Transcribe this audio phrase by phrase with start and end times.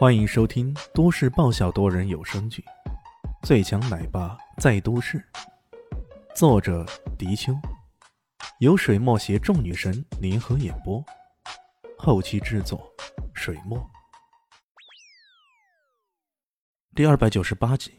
[0.00, 2.64] 欢迎收听都市爆笑多人有声剧
[3.46, 5.18] 《最强奶爸在都市》，
[6.34, 6.86] 作者：
[7.18, 7.52] 迪秋，
[8.60, 11.04] 由水墨携众女神联合演播，
[11.98, 12.90] 后期制作：
[13.34, 13.78] 水墨。
[16.94, 17.92] 第二百九十八集，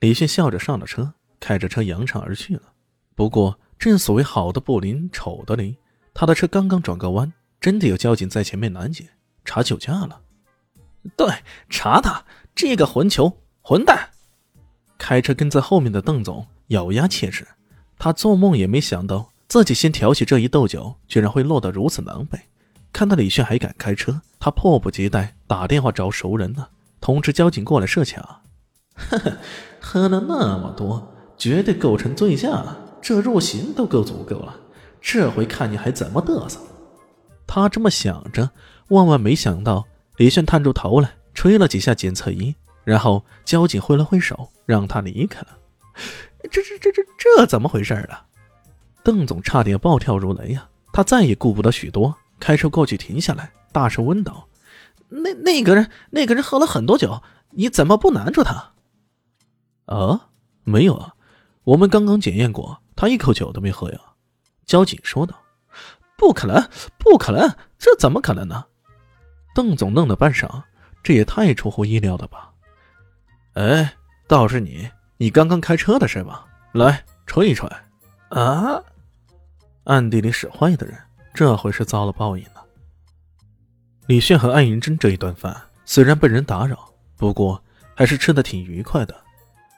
[0.00, 2.72] 李现笑着上了车，开着车扬长而去了。
[3.14, 5.76] 不过，正所谓好的不灵，丑的灵，
[6.12, 9.08] 他的车刚刚转个弯，真的有交警在前面拦截。
[9.46, 10.20] 查酒驾了，
[11.16, 11.26] 对，
[11.70, 14.10] 查他这个混球混蛋！
[14.98, 17.46] 开车跟在后面的邓总咬牙切齿，
[17.98, 22.40] 他做梦也没想到自己先挑起这一斗酒，居然会落得如此狼狈。
[22.92, 26.66] 看到李炫还敢开车，他迫不及待打电话找熟人呢，
[27.00, 28.42] 通知交警过来设卡。
[28.96, 29.36] 呵呵，
[29.80, 34.56] 喝了那么多，绝对构成醉驾了，这入刑都够足够了。
[35.00, 36.58] 这回看你还怎么嘚瑟！
[37.46, 38.50] 他这么想着。
[38.88, 39.86] 万万没想到，
[40.16, 45.48] 李炫探出头来，吹了几下检测仪，然后交警挥了挥手，让他离开了。
[46.50, 48.24] 这这这这这怎么回事啊？
[49.02, 50.68] 邓总差点暴跳如雷呀！
[50.92, 54.48] 他再也顾不得许多，开车过去停下来，大声问道
[55.10, 58.72] ：“那那个人，那个人喝了很多酒，你怎么不拦住他？”
[59.86, 60.28] 啊，
[60.64, 61.14] 没有啊，
[61.64, 64.00] 我们刚刚检验过，他一口酒都没喝呀。
[64.64, 65.36] 交警说道
[66.16, 68.64] ：“不可能，不可能，这怎么可能呢？”
[69.56, 70.62] 邓总愣了半晌，
[71.02, 72.52] 这也太出乎意料了吧？
[73.54, 73.90] 哎，
[74.28, 76.44] 倒是你，你刚刚开车的是吧？
[76.72, 77.66] 来，吹一吹。
[78.28, 78.78] 啊！
[79.84, 80.94] 暗地里使坏的人，
[81.32, 82.62] 这回是遭了报应了。
[84.04, 89.16] 李炫和艾云珍这一顿饭虽然被人打扰，不过还是吃的挺愉快的。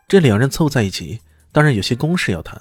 [0.09, 1.20] 这两人凑在一起，
[1.53, 2.61] 当然有些公事要谈。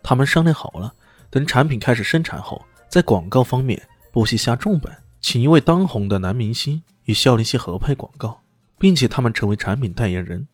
[0.00, 0.94] 他们商量好了，
[1.28, 3.82] 等产品开始生产后，在广告方面
[4.12, 4.96] 不惜下重本。
[5.22, 8.40] 请一位当红的男明星与肖林熙合拍广告，
[8.76, 10.46] 并且他们成为产品代言人。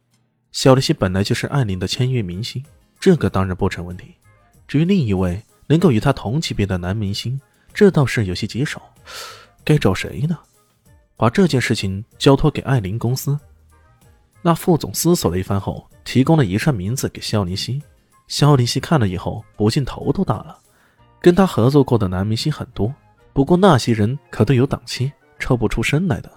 [0.52, 2.62] 肖林熙本来就是艾琳的签约明星，
[3.00, 4.14] 这个当然不成问题。
[4.68, 7.40] 至于另一位能够与他同级别的男明星，
[7.72, 8.80] 这倒是有些棘手。
[9.64, 10.38] 该找谁呢？
[11.16, 13.38] 把这件事情交托给艾琳公司。
[14.42, 17.82] 那副总思索了一番后，提供了一串名字给肖林熙。
[18.28, 20.58] 肖林熙看了以后，不禁头都大了。
[21.20, 22.94] 跟他合作过的男明星很多。
[23.32, 26.30] 不过那些人可都有档期，抽不出身来的。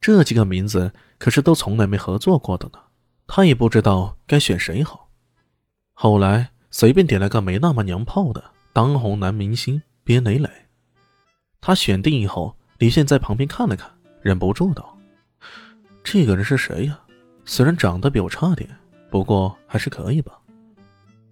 [0.00, 2.78] 这几个名字可是都从来没合作过的呢，
[3.26, 5.08] 他也不知道该选谁好。
[5.92, 10.50] 后来随便点了个没那么娘炮的当红男明星边磊磊。
[11.60, 13.90] 他选定以后，李现在旁边看了看，
[14.20, 14.98] 忍不住道
[16.04, 17.00] ：“这个人是谁呀？
[17.46, 18.68] 虽然长得比我差点，
[19.10, 20.38] 不过还是可以吧。”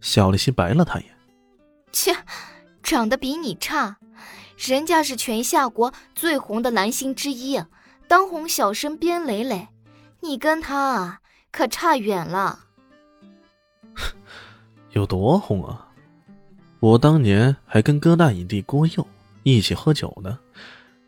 [0.00, 1.14] 小丽心白了他一眼
[1.92, 2.16] ：“切，
[2.82, 3.98] 长得比你差。”
[4.70, 7.60] 人家是全夏国最红的男星之一，
[8.06, 9.66] 当红小生边磊磊，
[10.20, 12.60] 你跟他啊可差远了。
[14.92, 15.88] 有多红啊？
[16.78, 19.04] 我当年还跟哥大影帝郭佑
[19.42, 20.38] 一起喝酒呢。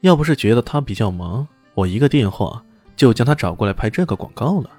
[0.01, 2.63] 要不是觉得他比较忙，我一个电话
[2.97, 4.71] 就将他找过来拍这个广告了。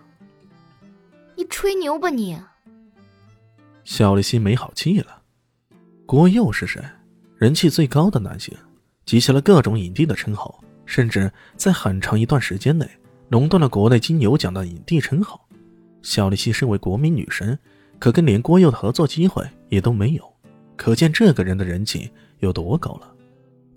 [1.36, 2.38] 你吹牛吧你！
[3.86, 5.22] 小丽心没好气了。
[6.06, 6.84] 郭佑是谁？
[7.46, 8.52] 人气最高的男星，
[9.06, 12.90] 集齐了各种影帝的称号，甚至在很长一段时间内
[13.30, 15.48] 垄断了国内金牛奖的影帝称号。
[16.02, 17.56] 小丽希身为国民女神，
[18.00, 20.24] 可跟连郭佑的合作机会也都没有，
[20.76, 23.14] 可见这个人的人气有多高了。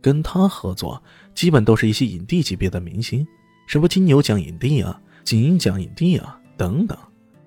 [0.01, 1.03] 跟他合作，
[1.35, 3.27] 基本都是一些影帝级别的明星，
[3.67, 6.97] 什么金牛奖影帝啊、金鹰奖影帝啊等等。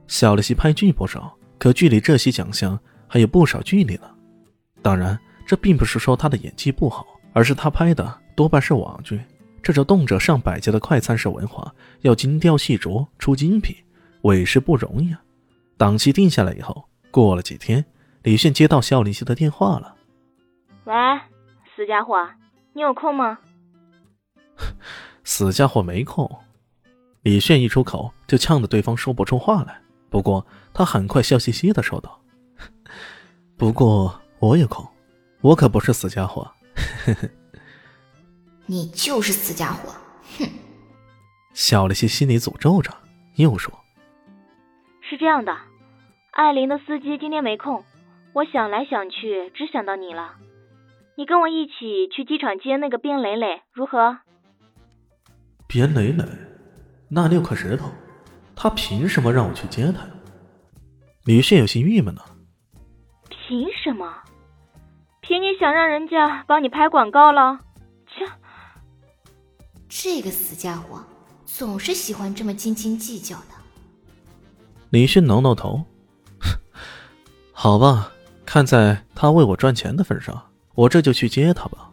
[0.06, 4.04] 小丽希拍剧不少，可距离这些奖项还有不少距离呢。
[4.84, 5.20] 当然。
[5.52, 9.20] 这并不是说他的演技不好，而是他拍的多半是网剧，
[9.62, 11.70] 这种动辄上百集的快餐式文化，
[12.04, 13.76] 要精雕细琢出精品，
[14.22, 15.22] 委实不容易啊。
[15.78, 17.84] 档期定下来以后，过了几天，
[18.24, 19.94] 李炫接到肖林熙的电话了。
[20.86, 20.94] 喂，
[21.76, 22.16] 死家伙，
[22.72, 23.38] 你有空吗？
[25.26, 26.34] 死家伙没空。
[27.24, 29.82] 李炫一出口就呛得对方说不出话来。
[30.10, 32.22] 不过他很快笑嘻嘻的说道
[33.58, 34.88] ：“不过我有空。”
[35.42, 36.52] 我可不是死家伙，
[38.68, 39.92] 你就是死家伙，
[40.38, 40.48] 哼！
[41.54, 42.92] 小丽西心里诅咒着，
[43.36, 43.74] 又说
[45.02, 45.58] ：“是这样的，
[46.32, 47.84] 艾琳的司机今天没空，
[48.34, 50.36] 我想来想去，只想到你了。
[51.18, 54.20] 你跟我一起去机场接那个边磊磊，如何？”
[55.68, 56.24] 边磊磊，
[57.10, 57.90] 那六颗石头，
[58.56, 60.06] 他凭什么让我去接他？
[61.26, 62.22] 李炫有些郁闷呢。
[63.30, 64.08] 凭什么？
[65.22, 67.60] 凭你想让人家帮你拍广告了？
[68.08, 68.26] 切！
[69.88, 71.00] 这个死家伙
[71.46, 73.54] 总是喜欢这么斤斤计较的。
[74.90, 75.86] 李迅挠挠头，
[77.54, 78.12] 好吧，
[78.48, 80.42] 看在他为我赚钱的份上，
[80.74, 81.92] 我这就去接他吧。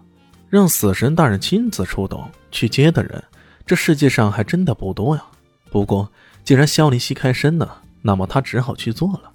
[0.49, 3.23] 让死神大人亲自出动去接的人，
[3.67, 5.23] 这世界上还真的不多呀。
[5.71, 6.11] 不过
[6.43, 9.31] 既然萧林熙开身了，那么他只好去做了。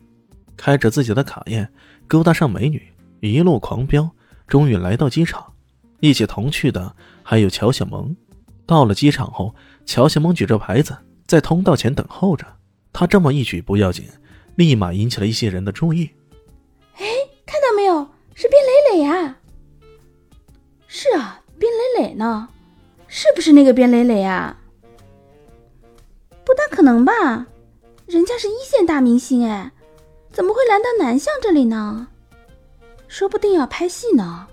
[0.58, 1.72] 开着自己的卡宴，
[2.08, 2.92] 勾搭上美女，
[3.30, 4.10] 一路狂飙，
[4.48, 5.54] 终于来到机场。
[6.02, 6.94] 一起同去的
[7.24, 8.14] 还有乔小萌。
[8.66, 9.56] 到了机场后，
[9.86, 12.46] 乔小萌举着牌子在通道前等候着。
[12.92, 14.06] 他这么一举不要紧，
[14.56, 16.10] 立马引起了一些人的注意。
[16.98, 17.06] 哎，
[17.46, 18.06] 看到没有，
[18.36, 19.38] 是边磊磊呀！
[20.88, 22.50] 是啊，边磊磊呢？
[23.08, 24.58] 是不是那个边磊磊啊？
[26.44, 27.48] 不大可能吧？
[28.06, 29.72] 人家是一线大明星哎，
[30.30, 32.10] 怎么会来到南巷这里呢？
[33.14, 34.48] 说不定要拍戏呢。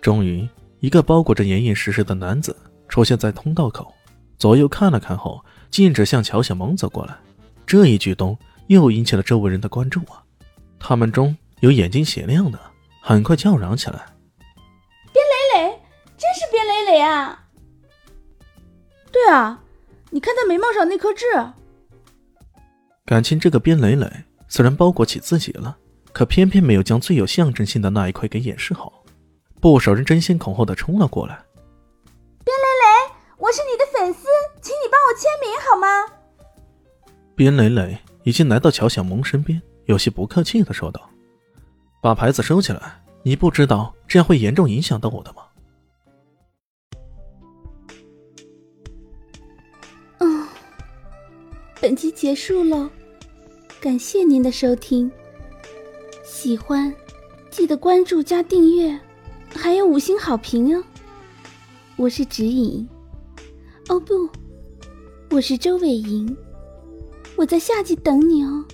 [0.00, 0.48] 终于，
[0.80, 2.56] 一个包裹着严严实实的男子
[2.88, 3.94] 出现在通道口，
[4.38, 5.40] 左右看了看后。
[5.70, 7.16] 径直向乔小萌走过来，
[7.64, 8.36] 这一举动
[8.66, 10.22] 又引起了周围人的关注啊！
[10.78, 12.60] 他们中有眼睛雪亮的，
[13.00, 14.04] 很快叫嚷起来
[15.14, 15.80] ：“边磊磊，
[16.18, 17.46] 真是边磊磊啊
[19.10, 19.62] ！”“对啊，
[20.10, 21.24] 你看他眉毛上那颗痣。”
[23.06, 24.06] 感情这个边磊磊
[24.48, 25.78] 虽然包裹起自己了，
[26.12, 29.04] 可偏偏没有将最有象征性的那一块给掩饰好。
[29.60, 31.44] 不少人争先恐后的冲了过来。
[33.38, 34.28] 我是你的粉丝，
[34.60, 35.86] 请你帮我签名好吗？
[37.34, 41.10] 边磊磊已经来到乔小萌身边，有些不客气的说道
[42.00, 45.42] ：“把牌子收起来，你不知道这样会严重影响到我的吗？”
[50.18, 50.46] 嗯，
[51.80, 52.88] 本集结束了，
[53.80, 55.10] 感谢您的收听。
[56.42, 56.92] 喜欢
[57.52, 58.98] 记得关注加订阅，
[59.54, 60.82] 还有五星好评哦。
[61.94, 62.84] 我是指引。
[63.88, 64.28] 哦不，
[65.30, 66.36] 我是周伟莹，
[67.36, 68.64] 我在夏季等你哦。